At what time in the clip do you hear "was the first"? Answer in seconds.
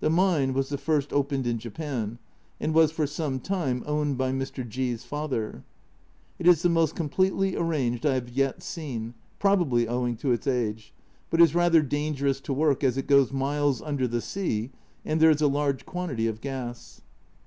0.52-1.10